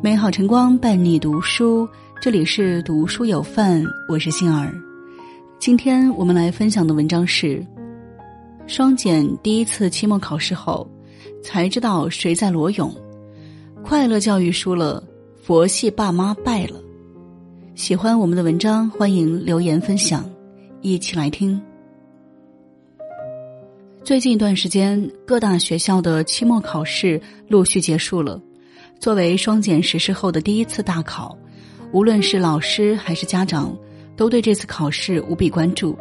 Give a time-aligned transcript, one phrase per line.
[0.00, 1.88] 美好晨光伴你读书，
[2.22, 4.72] 这里是读书有范，我是杏儿。
[5.58, 7.66] 今天我们来分享的文章是：
[8.68, 10.88] 双减第一次期末考试后，
[11.42, 12.94] 才知道谁在裸泳。
[13.82, 15.02] 快乐教育输了，
[15.42, 16.80] 佛系爸妈败了。
[17.74, 20.24] 喜欢我们的文章，欢迎留言分享，
[20.80, 21.60] 一起来听。
[24.04, 28.40] 最近一段时间，各大学校的期末考试陆续结束了。
[29.00, 31.38] 作为双减实施后的第一次大考，
[31.92, 33.74] 无论是老师还是家长，
[34.16, 35.96] 都对这次考试无比关注。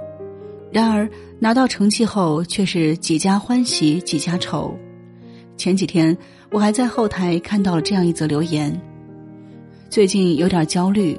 [0.71, 1.07] 然而
[1.39, 4.75] 拿到成绩后，却是几家欢喜几家愁。
[5.55, 6.17] 前几天
[6.51, 8.75] 我还在后台看到了这样一则留言：
[9.89, 11.17] 最近有点焦虑。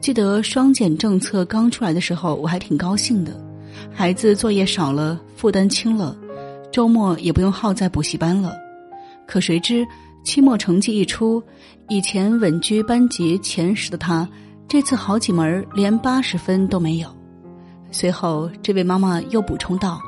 [0.00, 3.32] 记得双减政策刚出来的时候，我还挺高兴的，
[3.90, 6.14] 孩子作业少了，负担轻了，
[6.70, 8.54] 周末也不用耗在补习班了。
[9.26, 9.86] 可谁知。
[10.24, 11.40] 期末成绩一出，
[11.88, 14.26] 以前稳居班级前十的他，
[14.66, 17.08] 这次好几门连八十分都没有。
[17.90, 20.00] 随后，这位妈妈又补充道：“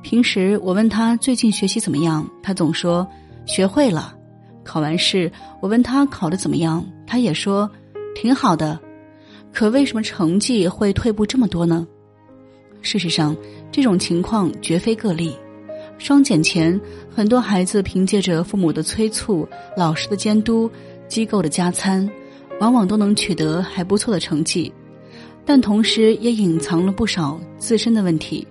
[0.00, 3.06] 平时我问他最近学习怎么样，他总说
[3.46, 4.14] 学会了。
[4.62, 7.68] 考完试，我问他考的怎么样，他也说
[8.14, 8.78] 挺好的。
[9.52, 11.84] 可为什么成绩会退步这么多呢？
[12.80, 13.36] 事实上，
[13.72, 15.34] 这种情况绝非个例。”
[15.98, 16.80] 双减前，
[17.14, 19.46] 很多孩子凭借着父母的催促、
[19.76, 20.70] 老师的监督、
[21.08, 22.08] 机构的加餐，
[22.60, 24.72] 往往都能取得还不错的成绩，
[25.44, 28.46] 但同时也隐藏了不少自身的问题。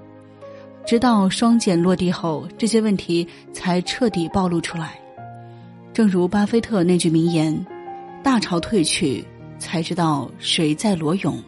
[0.86, 5.00] 直到双减落地后，这些问题才彻底暴露出来。
[5.94, 7.66] 正如巴菲特那句名言
[8.24, 9.26] ：“大潮退去，
[9.58, 11.42] 才知道谁在裸泳。”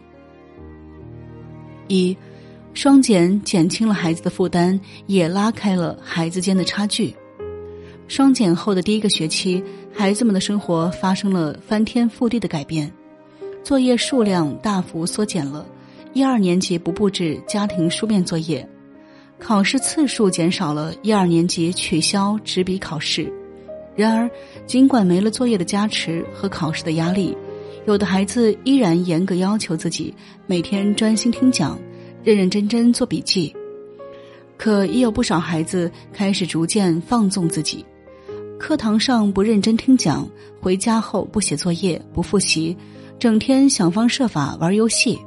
[1.88, 2.18] 一。
[2.82, 7.14] 双减减轻了孩子的负担，也拉开了孩子间的差距。
[8.08, 9.62] 双减后的第一个学期，
[9.94, 12.90] 孩子们的生活发生了翻天覆地的改变，
[13.66, 15.66] 作业数量大幅缩减了，
[16.14, 18.66] 一二年级不布置家庭书面作业，
[19.38, 23.30] 考试次数减少了，一二年级取消纸笔考试。
[23.94, 24.32] 然而，
[24.66, 27.36] 尽管没了作业的加持和考试的压力，
[27.86, 30.16] 有的孩子依然严格要求自己
[30.48, 31.78] 每天专心听讲。
[32.24, 33.56] 认认真真做笔记，
[34.58, 37.86] 可也有不少孩子开始逐渐放纵自己，
[38.60, 40.28] 课堂上不认真听讲，
[40.60, 42.76] 回家后不写作业、不复习，
[43.18, 45.18] 整天想方设法玩游戏。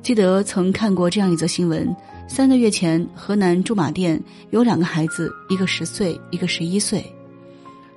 [0.00, 1.94] 记得曾看过这样一则新闻：
[2.28, 7.04] 三个月前，河南驻马店有两个孩子，一个十岁，一个十一岁，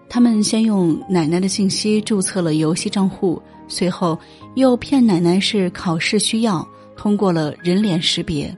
[0.09, 4.17] 他们先用奶奶的信息注册了游戏账户，随后
[4.55, 6.67] 又骗奶奶是考试需要。
[6.97, 8.53] 通过了人脸识别，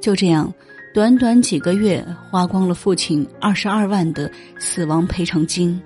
[0.00, 0.52] 就这样，
[0.94, 5.78] 短短几个月花光了父亲二十二万的死亡赔偿金。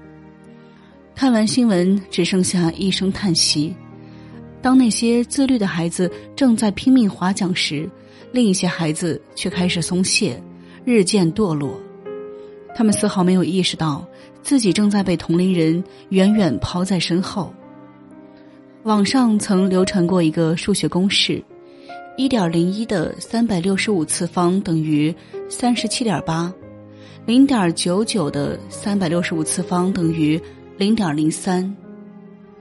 [1.14, 3.74] 看完新闻，只剩下一声叹息。
[4.60, 7.88] 当那些自律的孩子正在拼命划桨时，
[8.30, 10.40] 另一些孩子却开始松懈，
[10.84, 11.80] 日渐堕落。
[12.74, 14.06] 他们丝毫没有意识到
[14.42, 17.52] 自己正在被同龄人远远抛在身后。
[18.88, 21.44] 网上曾流传过一个数学公式：
[22.16, 25.14] 一点零一的三百六十五次方等于
[25.46, 26.50] 三十七点八，
[27.26, 30.40] 零点九九的三百六十五次方等于
[30.78, 31.76] 零点零三。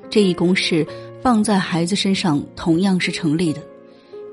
[0.09, 0.85] 这一公式
[1.21, 3.61] 放在孩子身上同样是成立的。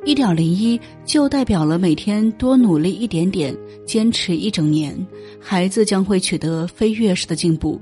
[0.05, 3.57] 一点零一就代表了每天多努力一点点，
[3.87, 5.07] 坚持一整年，
[5.39, 7.81] 孩子将会取得飞跃式的进步。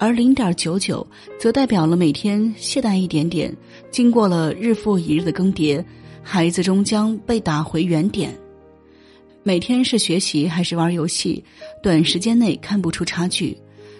[0.00, 1.06] 而零点九九
[1.38, 3.54] 则代表了每天懈怠一点点，
[3.90, 5.84] 经过了日复一日的更迭，
[6.22, 8.34] 孩子终将被打回原点。
[9.42, 11.44] 每天是学习还是玩游戏，
[11.82, 13.54] 短时间内看不出差距，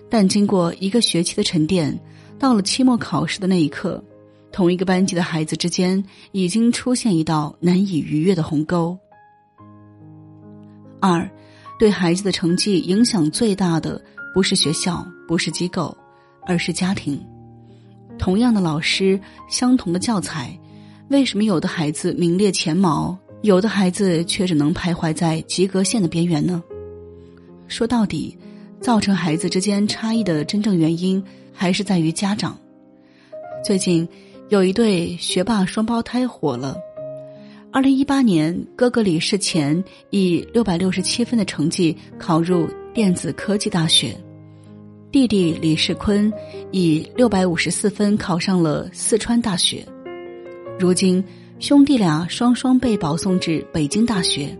[0.09, 1.97] 但经过一个学期的沉淀，
[2.38, 4.03] 到了期末考试的那一刻，
[4.50, 8.99] 同一个班级的孩子之间已经出现一道难以逾越的鸿沟。
[10.99, 11.31] 二，
[11.78, 14.03] 对孩子的成绩影响最大的。
[14.32, 15.96] 不是学校，不是机构，
[16.44, 17.25] 而是家庭。
[18.19, 19.19] 同样的老师，
[19.49, 20.58] 相同的教材，
[21.08, 26.60] 为什么有的孩子名列前茅，有的孩子却只能徘徊在及格线的边缘呢？
[27.69, 28.37] 说到底，
[28.81, 31.22] 造成孩子之间差异的真正原因，
[31.52, 32.58] 还是在于家长。
[33.64, 34.08] 最近，
[34.49, 36.76] 有一对学霸双胞胎火了。
[37.70, 42.69] 二零一八年，哥哥李世前以六百六十七分的成绩考入。
[42.93, 44.16] 电子科技大学，
[45.12, 46.32] 弟弟李世坤
[46.70, 49.84] 以六百五十四分考上了四川大学。
[50.78, 51.22] 如今，
[51.58, 54.56] 兄弟俩双双被保送至北京大学。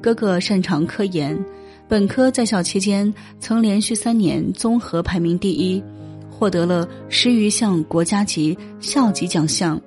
[0.00, 1.38] 哥哥擅长科研，
[1.86, 5.84] 本科在校期间曾连续三年综合排名第一，
[6.30, 9.78] 获得了十余项国家级、校级奖项，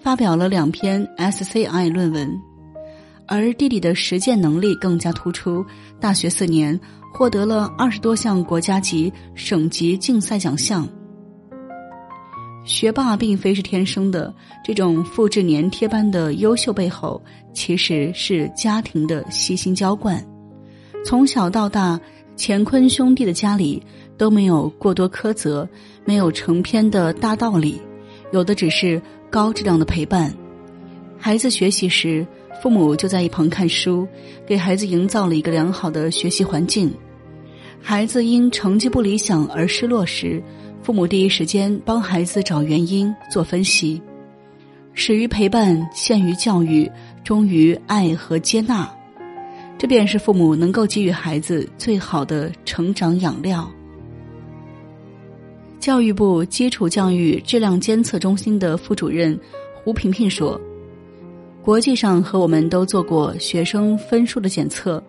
[0.00, 2.26] 发表了两篇 SCI 论文。
[3.28, 5.62] 而弟弟的实践能力更加突出，
[6.00, 6.78] 大学四年
[7.16, 10.86] 获得了二十多项国家级、省级竞赛奖项。
[12.62, 17.22] 学霸并非是天生的，这种复制粘贴般的优秀背后，
[17.54, 20.22] 其实是家庭的悉心浇灌。
[21.06, 21.98] 从小到大，
[22.36, 23.82] 乾坤兄弟的家里
[24.18, 25.66] 都没有过多苛责，
[26.04, 27.80] 没有成篇的大道理，
[28.30, 30.30] 有的只是高质量的陪伴。
[31.16, 32.26] 孩子学习时。
[32.62, 34.08] 父母就在一旁看书，
[34.46, 36.90] 给孩子营造了一个良好的学习环境。
[37.88, 40.42] 孩子因成绩不理想而失落时，
[40.82, 44.02] 父母第一时间帮孩子找原因、做分析，
[44.92, 46.90] 始于陪伴，陷于教育，
[47.22, 48.92] 终于爱和接纳。
[49.78, 53.70] 这便是父母能够给予孩子最好的成长养料。
[55.78, 59.38] 教育部基础教育质量监测中心的副主任
[59.84, 60.60] 胡萍萍说。
[61.62, 65.00] 国际上和我们都做过学生分数的检测，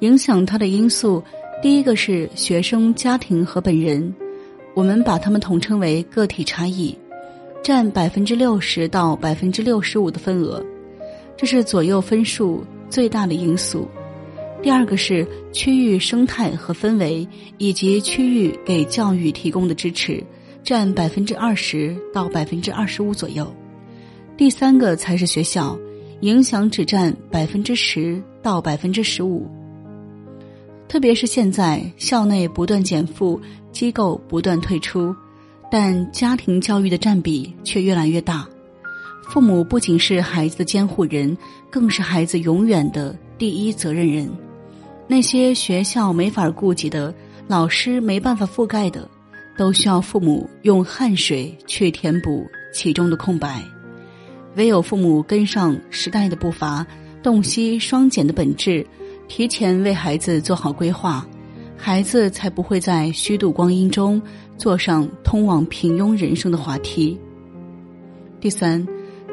[0.00, 1.22] 影响他的因素，
[1.62, 4.14] 第一个是学生家庭和本人，
[4.74, 6.96] 我们把他们统称为个体差异，
[7.62, 10.64] 占百分之六十到百分之六十五的份额，
[11.36, 13.86] 这是左右分数最大的因素。
[14.62, 17.28] 第二个是区域生态和氛围，
[17.58, 20.24] 以及区域给教育提供的支持，
[20.64, 23.54] 占百分之二十到百分之二十五左右。
[24.34, 25.78] 第三个才是学校。
[26.22, 29.48] 影响只占百分之十到百分之十五，
[30.90, 33.40] 特别是现在校内不断减负，
[33.70, 35.14] 机构不断退出，
[35.70, 38.44] 但家庭教育的占比却越来越大。
[39.22, 41.38] 父母不仅是孩子的监护人，
[41.70, 44.28] 更是孩子永远的第一责任人。
[45.06, 47.14] 那些学校没法顾及的，
[47.46, 49.08] 老师没办法覆盖的，
[49.56, 52.44] 都需要父母用汗水去填补
[52.74, 53.62] 其中的空白。
[54.56, 56.84] 唯有父母跟上时代的步伐，
[57.22, 58.84] 洞悉双减的本质，
[59.30, 61.24] 提前为孩子做好规划，
[61.76, 64.20] 孩子才不会在虚度光阴中
[64.58, 67.16] 坐上通往平庸人生的滑梯。
[68.40, 68.84] 第三，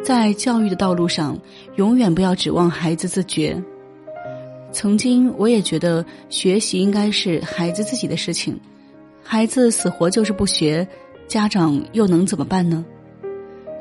[0.04, 1.36] 在教育的道路上，
[1.78, 3.60] 永远不要指望孩子自觉。
[4.72, 8.58] 曾经我也觉得学习应该是孩子自己的事情，
[9.24, 10.88] 孩子死活就是不学，
[11.28, 12.86] 家长又能怎么办呢？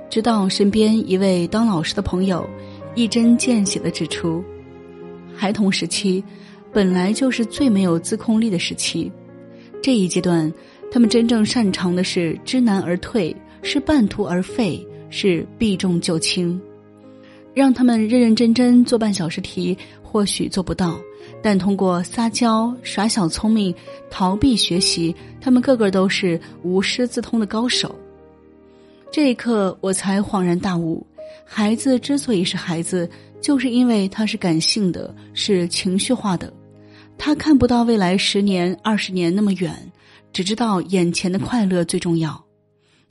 [0.08, 2.48] 直到身边一位当老师的朋友
[2.94, 4.42] 一针见血的指出，
[5.36, 6.24] 孩童时期
[6.72, 9.12] 本来就是最没有自控力的时期，
[9.82, 10.52] 这一阶段
[10.90, 16.60] 他们真正擅长的是知难而退，是半途而废，是避重就轻。
[17.54, 20.98] 让他们认认真真做半小时题，或许做不到，
[21.42, 23.74] 但通过撒娇、耍小聪明、
[24.10, 27.94] 逃避学习，他们个个都是无师自通的高手。
[29.10, 31.06] 这一刻，我才恍然大悟：
[31.46, 33.08] 孩子之所以是孩子，
[33.40, 36.52] 就是因为他是感性的，是情绪化的。
[37.18, 39.74] 他看不到未来十年、二十年那么远，
[40.32, 42.44] 只知道眼前的快乐最重要。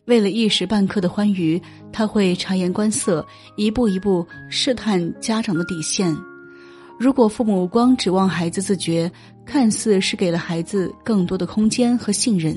[0.06, 1.60] 为了一时半刻的欢愉，
[1.92, 3.25] 他会察言观色，
[3.56, 6.16] 一步一步试探家长的底线。
[7.00, 9.12] 如果父母光指望孩子自觉，
[9.45, 12.56] 看似是给了孩子更多的空间和信任。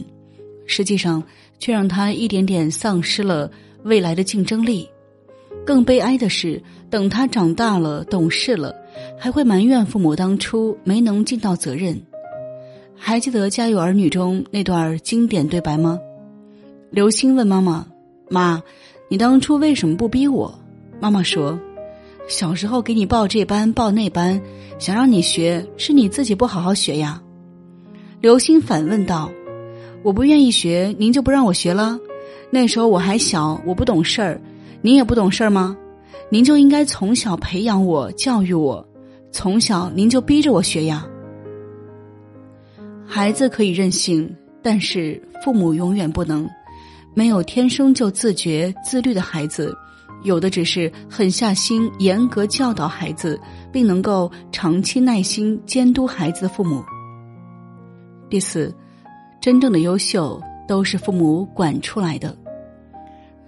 [0.67, 1.23] 实际上，
[1.59, 3.51] 却让他一点点丧失了
[3.85, 4.87] 未来的竞争力。
[5.67, 8.75] 更悲哀的是，等他长大了、懂事了，
[9.19, 12.01] 还会埋怨父母当初没能尽到责任。
[12.97, 15.99] 还记得《家有儿女》中那段经典对白吗？
[16.91, 17.87] 刘星问妈妈
[18.29, 18.63] ：“妈，
[19.09, 20.59] 你当初为什么不逼我？”
[21.01, 21.59] 妈妈说
[22.29, 24.41] ：“小时候给你报这班报那班，
[24.79, 27.23] 想让你学，是你自己不好好学呀。”
[28.21, 29.31] 刘星反问道。
[30.05, 31.99] 我不愿意学，您就不让我学了？
[32.51, 34.41] 那时候我还小，我不懂事儿，
[34.81, 35.77] 您也不懂事吗？
[36.31, 38.87] 您就应该从小培养我、教育我，
[39.33, 41.07] 从小您就逼着我学呀。
[43.07, 46.49] 孩子可以任性，但是父母永远不能。
[47.15, 49.75] 没有天生就自觉自律的孩子，
[50.23, 53.41] 有的只是狠下心严格教导孩子，
[53.73, 56.83] 并能够长期耐心监督孩子的父母。
[58.29, 58.75] 第四。
[59.41, 62.37] 真正的优秀都是父母管出来的。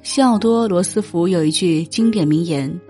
[0.03, 2.81] 西奥多·罗斯福有一句经典名言：“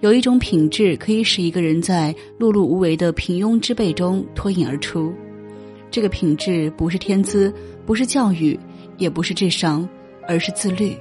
[0.00, 5.12] 有一种品质可以使一个人在碌碌无为的平庸之辈中脱颖而出，
[5.92, 7.54] 这个品质不是天资，
[7.86, 8.58] 不是教育，
[8.98, 9.88] 也不是智商，
[10.26, 10.96] 而是自律。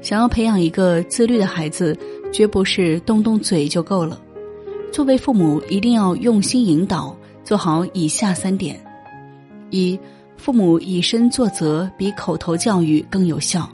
[0.00, 1.96] 想要培养一个自律的孩子，
[2.32, 4.20] 绝不是动动嘴就够了。
[4.92, 8.80] 作为父母，一定要用心引导，做好以下三点：
[9.70, 9.98] 一。
[10.36, 13.68] 父母以身作则比口头教育更有效。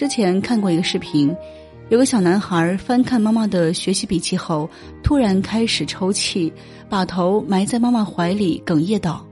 [0.00, 1.30] 之前看过一个视频，
[1.90, 4.66] 有个小男孩翻看妈妈的学习笔记后，
[5.02, 6.50] 突然开始抽泣，
[6.88, 9.22] 把头埋在妈妈怀里，哽咽道：“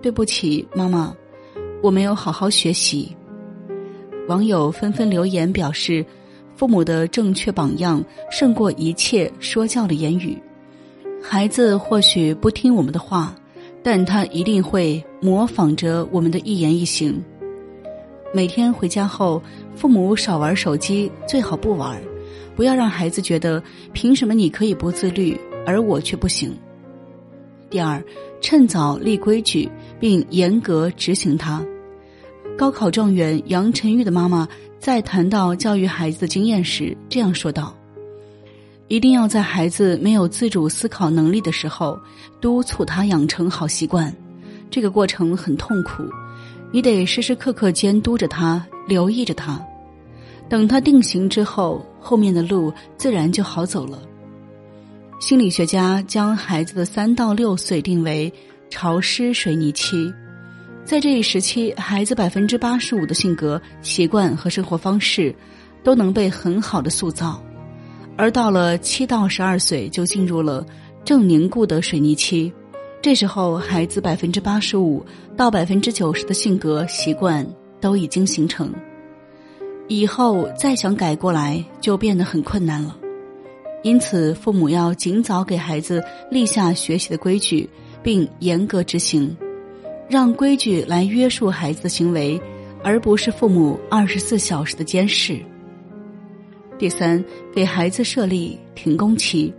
[0.00, 1.14] 对不起，妈妈，
[1.82, 3.14] 我没有好好学习。”
[4.28, 6.02] 网友纷纷留言表示
[6.56, 10.38] ：“父母的正确榜样胜过一切说教的言语。
[11.22, 13.36] 孩子或许不听我们的话。”
[13.84, 17.20] 但他一定会模仿着我们的一言一行。
[18.34, 19.42] 每天回家后，
[19.76, 22.00] 父母少玩手机，最好不玩，
[22.56, 23.62] 不要让孩子觉得
[23.92, 26.56] 凭什么你可以不自律，而我却不行。
[27.68, 28.02] 第二，
[28.40, 29.70] 趁早立规矩，
[30.00, 31.62] 并严格执行它。
[32.56, 34.48] 高考状元杨晨玉的妈妈
[34.78, 37.76] 在谈到教育孩子的经验时这样说道。
[38.88, 41.98] 一定要在孩子没有自主思考能力的时候，
[42.40, 44.14] 督促他养成好习惯。
[44.70, 46.02] 这个过程很痛苦，
[46.72, 49.62] 你得时时刻刻监督着他，留意着他。
[50.48, 54.00] 等他定型之后，后面的路自然就好走了。
[55.20, 58.32] 心理学家将孩子的三到六岁定为
[58.70, 60.12] 潮湿水泥期，
[60.84, 65.34] 在这一时期，孩子百分之八十五的性格、习惯和生活方式
[65.84, 67.40] 都能被很好的塑造。
[68.16, 70.66] 而到了七到十二岁，就进入了
[71.04, 72.52] 正凝固的水泥期。
[73.02, 75.04] 这时候，孩子百分之八十五
[75.36, 77.44] 到百分之九十的性格习惯
[77.80, 78.72] 都已经形成，
[79.88, 82.96] 以后再想改过来就变得很困难了。
[83.82, 87.68] 因此，父母要尽早给孩子立下学习的规矩，
[88.04, 89.36] 并严格执行，
[90.08, 92.40] 让规矩来约束孩子的行为，
[92.84, 95.40] 而不是父母二十四小时的监视。
[96.78, 99.52] 第三，给孩子设立停工期。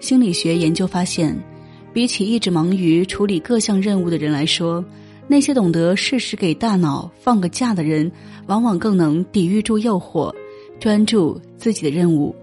[0.00, 1.34] 心理学研究发现，
[1.92, 4.84] 比起一直忙于处理各项任务的人来说，
[5.28, 8.10] 那些懂得适时给大脑放个假的人，
[8.46, 10.34] 往往更能抵御住诱惑，
[10.80, 12.34] 专注自己的任务。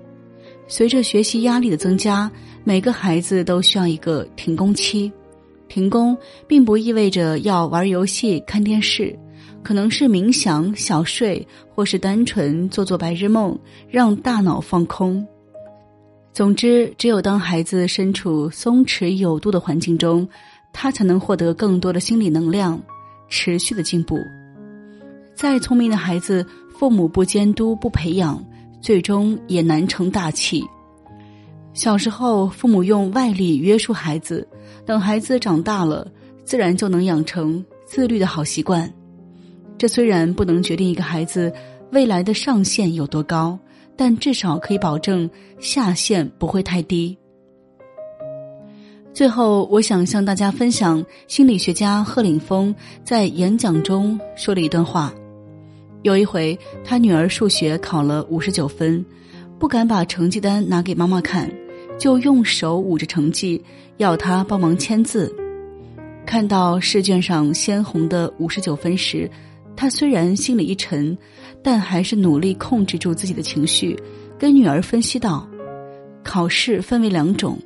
[0.68, 2.32] 随着学习压力的增加，
[2.64, 5.12] 每个孩子都需要一个停工期。
[5.68, 9.18] 停工并不意味着要玩游戏、看电视。
[9.62, 15.28] 可能是冥想、小睡，或是单纯做做白日梦，让大脑放空。
[16.40, 20.26] 总之，只有当孩子身处松弛有度的环境中，
[20.72, 22.82] 他才能获得更多的心理能量，
[23.28, 24.18] 持续的进步。
[25.36, 28.42] 再聪明的孩子，父母不监督、不培养，
[28.80, 30.64] 最终也难成大器。
[31.74, 34.48] 小时候，父母用外力约束孩子，
[34.86, 36.10] 等孩子长大了，
[36.46, 38.90] 自然就能养成自律的好习惯。
[39.78, 41.52] 这虽然不能决定一个孩子
[41.92, 43.60] 未来的上限有多高，
[44.00, 45.30] 但至少可以保证
[45.60, 47.18] 下限不会太低。
[49.14, 55.14] 最后，我想向大家分享心理学家贺岭峰在演讲中说了一段话。
[56.04, 59.06] 有一回，他女儿数学考了五十九分，
[59.60, 61.52] 不敢把成绩单拿给妈妈看，
[61.98, 63.62] 就用手捂着成绩，
[63.98, 65.36] 要她帮忙签字。
[66.26, 69.30] 看到试卷上鲜红的五十九分时，
[69.80, 71.18] 他虽然心里一沉，
[71.64, 73.98] 但还是努力控制住自己的情绪，
[74.38, 75.48] 跟女儿分析道
[76.22, 77.58] ：“考试分为两种，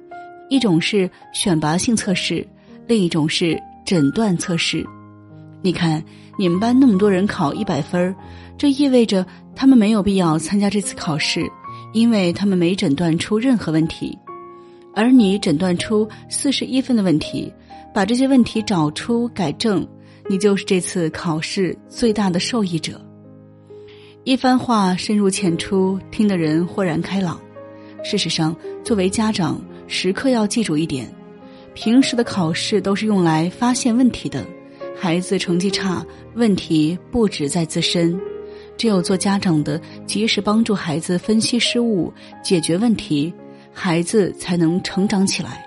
[0.47, 2.45] 一种是选拔性测试，
[2.85, 4.85] 另一种是诊断测试。
[5.63, 6.03] 你看，
[6.37, 8.15] 你们班那么多人考一百分
[8.59, 11.41] 这意味着他们没有必要参加这次考试，
[11.93, 14.15] 因为他们没诊断出任何问题，
[14.93, 17.51] 而你诊断出四十一分的问题，
[17.91, 19.83] 把这些问题找出改正。”
[20.29, 22.99] 你就是这次考试最大的受益者。
[24.23, 27.39] 一番话深入浅出，听的人豁然开朗。
[28.05, 31.13] 事实上，作为家长，时刻要记住一点：
[31.73, 34.45] 平时的考试都是用来发现问题的。
[34.95, 38.17] 孩子成绩差，问题不止在自身。
[38.77, 42.11] 只有做家长的，及时帮助孩子分析失误、
[42.41, 43.33] 解决问题，
[43.73, 45.65] 孩子才能成长起来。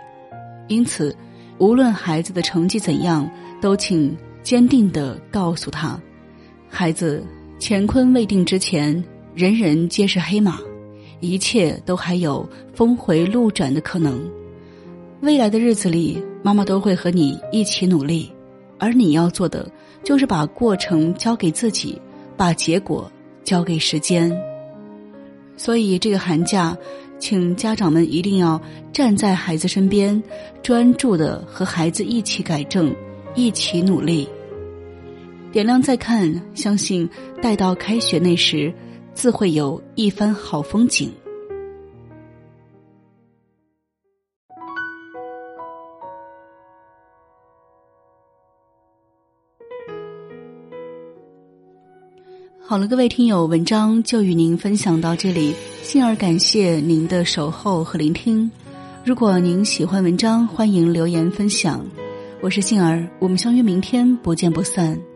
[0.68, 1.14] 因此，
[1.58, 4.16] 无论孩子的成绩怎样，都请。
[4.46, 6.00] 坚定的告诉他
[6.70, 7.20] ：“孩子，
[7.58, 10.60] 乾坤未定之前，人人皆是黑马，
[11.18, 14.24] 一切都还有峰回路转的可能。
[15.20, 18.30] 未来的日子里，妈妈都会和你一起努力，
[18.78, 19.68] 而你要做的
[20.04, 22.00] 就是把过程交给自己，
[22.36, 23.10] 把结果
[23.42, 24.30] 交给时间。
[25.56, 26.78] 所以，这个寒假，
[27.18, 28.62] 请家长们一定要
[28.92, 30.22] 站在孩子身边，
[30.62, 32.94] 专注的和孩子一起改正，
[33.34, 34.28] 一起努力。”
[35.56, 37.08] 点亮再看相信
[37.40, 38.70] 待到开学那时
[39.14, 41.10] 自会有一番好风景。
[52.60, 58.50] 好了各位听友文章就与您分享到这里杏儿感谢您的守候和聆听。
[59.02, 61.82] 如果您喜欢文章欢迎留言分享。
[62.42, 65.15] 我是杏儿我们相约明天不见不散。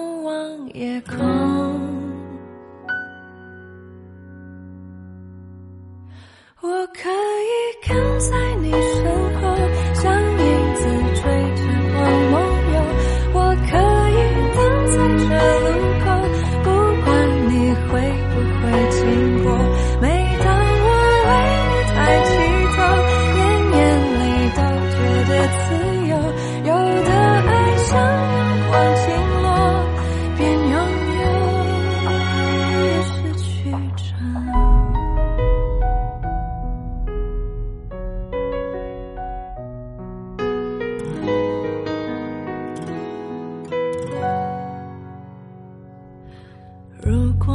[0.73, 1.70] 夜空。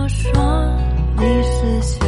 [0.07, 0.31] 我说
[1.19, 2.06] 你是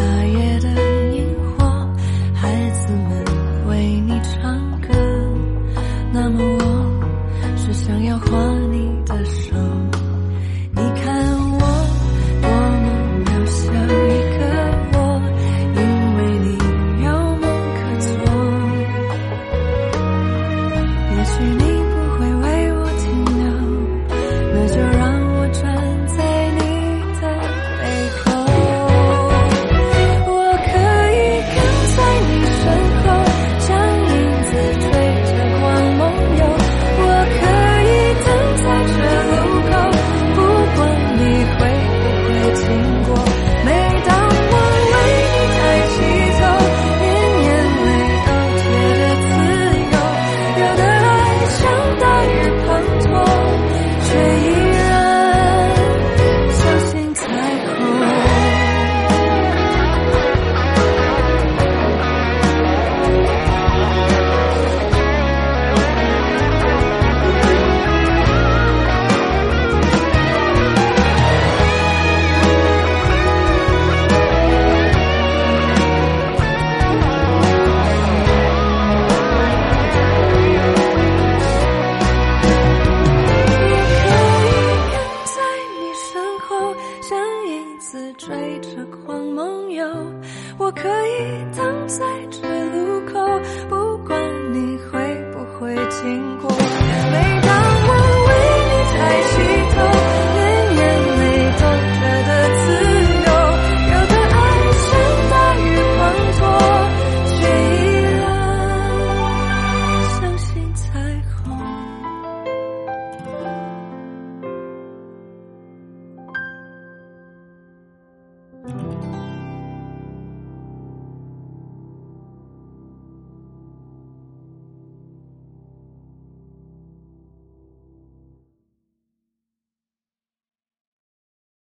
[96.57, 97.51] 每当
[97.89, 97.91] 我
[98.29, 98.31] 为
[98.69, 98.99] 你抬
[99.31, 99.35] 起
[99.75, 99.77] 头